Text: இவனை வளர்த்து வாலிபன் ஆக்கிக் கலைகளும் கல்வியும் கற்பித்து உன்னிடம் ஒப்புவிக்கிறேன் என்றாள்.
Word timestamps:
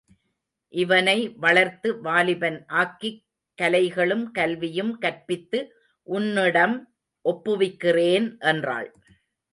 இவனை 0.73 1.15
வளர்த்து 1.37 1.89
வாலிபன் 2.01 2.57
ஆக்கிக் 2.79 3.19
கலைகளும் 3.57 4.25
கல்வியும் 4.31 4.93
கற்பித்து 4.97 5.59
உன்னிடம் 6.07 6.75
ஒப்புவிக்கிறேன் 7.25 8.27
என்றாள். 8.51 8.89